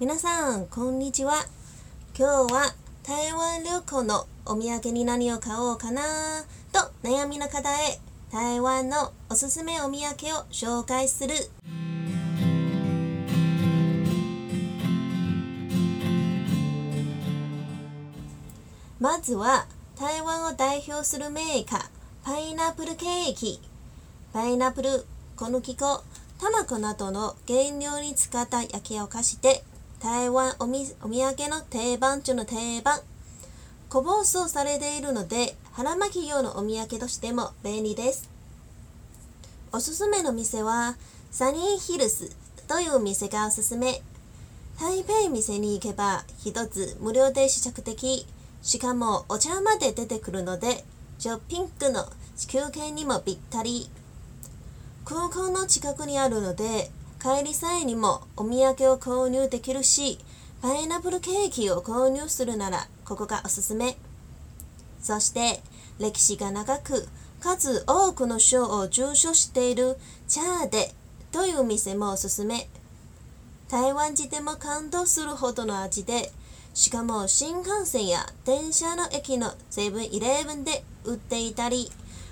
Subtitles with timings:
[0.00, 1.34] 皆さん、こんにちは。
[2.18, 6.00] 今日は台湾旅行のお土産に何を買おうかな
[6.72, 7.98] と悩みの方へ
[8.32, 11.34] 台湾のおすすめお土産を紹介する。
[18.98, 19.66] まずは
[19.98, 21.88] 台湾を代表するメーカー
[22.24, 23.60] パイナップルケーキ
[24.32, 25.04] パイナップル
[25.36, 26.02] 小麦粉
[26.40, 29.62] 卵などの原料に使った焼きお菓子で
[30.00, 33.00] 台湾おみお土産の定番中の定番。
[33.90, 38.30] 個包装されているので腹巻き用のお土産としても便利です。
[39.72, 40.96] おすすめの店は
[41.30, 42.30] サニーヒルズ
[42.66, 44.00] という店がおすすめ。
[44.80, 48.26] 台北店に行けば一つ無料で試着的
[48.62, 50.82] しかもお茶まで出てくるので
[51.18, 52.06] ショッピングの
[52.48, 53.90] 休憩にもぴったり。
[55.04, 56.90] 空港の近くにあるので
[57.22, 60.18] 帰り際にもお土産を購入できるし
[60.62, 63.96] パイナップルケーキを購入するならここがおすすめ。
[65.02, 65.60] そして
[65.98, 67.08] 歴史が長く
[67.40, 69.96] 数多くの賞を受賞している
[70.28, 70.94] チャーデ
[71.32, 72.68] という店もおすすめ。
[73.68, 76.32] 台湾人でも感動するほどの味で
[76.74, 81.90] しかも新幹線や電車の駅のセブンイレブンで売っていたり、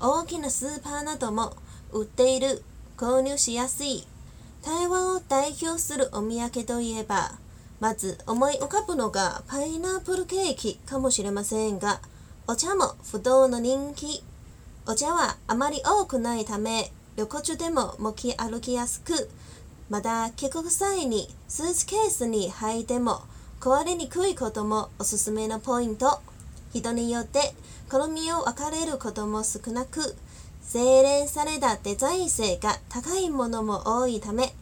[0.00, 1.54] 大きなスーパーなども
[1.92, 2.62] 売っている。
[2.96, 4.06] 購入しやすい。
[4.62, 7.32] 台湾を代表するお土産といえば、
[7.80, 12.00] まず思い浮かぶのがパイナップルケーキかもしれませんが、
[12.46, 14.22] お茶も不動の人気。
[14.86, 19.30] お茶はあまり多くないため、旅行中でも持き歩きやすく、
[19.88, 23.22] また帰国際にスーツケースに入っても
[23.60, 26.20] 壊れにくいこともおすすめのポイント。
[26.72, 27.54] 人によって
[27.90, 30.16] 好みを分かれることも少なく、
[30.62, 34.54] 精錬されたデザイン性が高いものも多いため、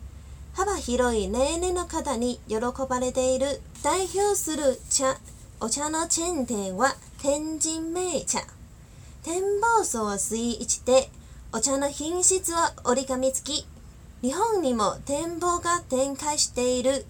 [0.55, 2.57] 幅広い年齢の方に喜
[2.89, 5.19] ばれている代表する茶、
[5.61, 8.41] お茶のチェーン店は天神名茶。
[9.23, 11.11] 展望層水一で、
[11.53, 13.67] お茶の品質は折り紙付き。
[14.23, 17.05] 日本にも展望が展開している。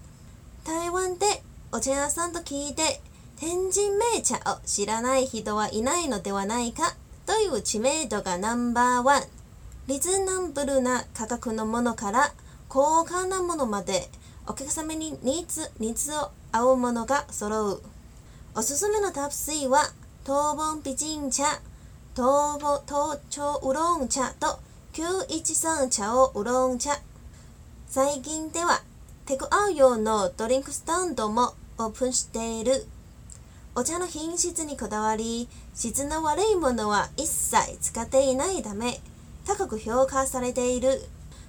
[0.63, 1.25] 台湾で
[1.71, 3.01] お茶屋さんと聞いて
[3.37, 6.95] 天神名茶を知らない人はいないのではないか
[7.29, 9.21] という知名度がナンバーワン。
[9.85, 12.33] リズナブルな価格のものから
[12.67, 14.09] 高価なものまで
[14.47, 17.83] お客様にニーズニーズを合うものが揃う。
[18.55, 19.91] おすすめのタップ3は
[20.23, 21.43] 東本美人茶
[22.15, 24.57] 東方東京ウロン茶と
[24.93, 26.99] 913茶をウロン茶。
[27.85, 28.81] 最近では
[29.27, 32.87] テクアウ用のドリンクスタンドもオープンしている。
[33.79, 38.99] お茶の品質にこだわり、質の悪いものは一切使っていないため、
[39.45, 41.01] 高く評価されている。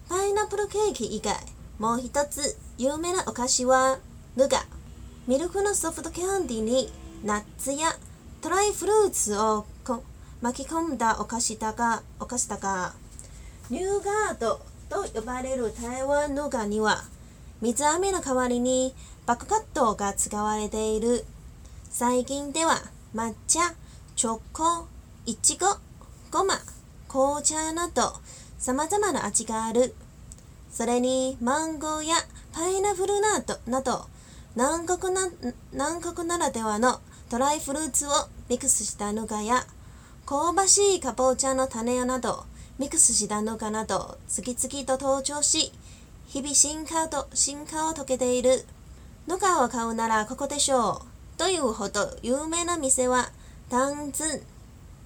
[0.08, 1.34] パイナップルケーキ以外、
[1.80, 3.98] もう一つ有名なお菓子は、
[4.36, 4.64] ヌガ。
[5.26, 6.92] ミルクのソフトキャンディに
[7.24, 7.96] ナッツや
[8.40, 9.66] ドライフルーツを
[10.40, 12.94] 巻き込んだお菓子だが、お菓子だが、
[13.70, 17.02] ニューガードと呼ばれる台湾ヌガには、
[17.60, 18.94] 水飴の代わりに
[19.26, 21.24] バックカットが使われている。
[21.92, 22.80] 最近では
[23.12, 23.74] 抹茶、
[24.14, 24.86] チョコ、
[25.26, 25.66] いちご、
[26.30, 26.54] ごま、
[27.08, 28.12] 紅茶など
[28.58, 29.92] 様々な味がある。
[30.70, 32.14] それにマンゴーや
[32.52, 34.06] パイナップルナットなど
[34.54, 35.28] 南国な
[35.72, 38.10] 南国ならではのドライフルーツを
[38.48, 39.66] ミックスしたぬがや
[40.26, 42.44] 香ばしいかぼちゃの種など
[42.78, 45.72] ミックスしたぬがなど次々と登場し
[46.28, 48.64] 日々進化と進化を遂げている。
[49.26, 51.09] ぬかを買うならここでしょう。
[51.40, 53.30] というほど有名な店は、
[53.70, 54.42] タンズン、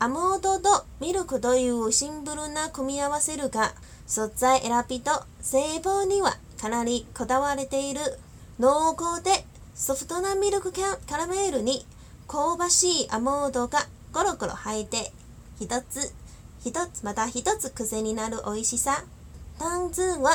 [0.00, 3.72] アモードとミルクというシンプルな組み合わせるが、
[4.08, 8.00] 素材選びと製法にはかなりこだわれている。
[8.58, 9.30] 濃厚で
[9.76, 11.86] ソフトなミルクキャラメールに
[12.26, 15.12] 香ばしいアモードがゴロゴロ入って、
[15.60, 16.12] 一つ、
[16.64, 19.04] 一つ、また一つ癖になる美味しさ。
[19.60, 20.32] タンズンは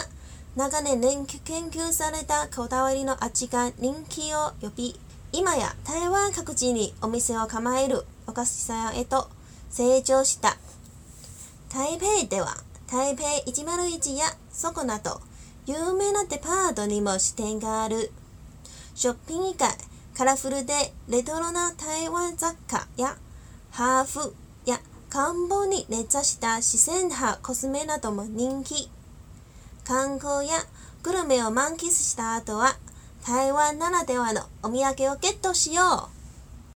[0.55, 4.97] 長年研究されたこだわりの味が人気を呼び、
[5.31, 9.29] 今や台湾各地にお店を構えるお菓子屋へと
[9.69, 10.57] 成長した。
[11.71, 15.21] 台北では台北101やそこなど
[15.67, 18.11] 有名なデパートにも支店がある。
[18.95, 19.69] ショッピング以外、
[20.17, 20.73] カラフルで
[21.07, 23.15] レトロな台湾雑貨や
[23.69, 24.33] ハーフ
[24.65, 24.79] や
[25.09, 28.89] 看板に熱した自然派コスメなども人気。
[29.85, 30.55] 観光や
[31.03, 32.75] グルメを満喫した後は
[33.25, 36.18] 台湾ならではのお土産をゲットしよう。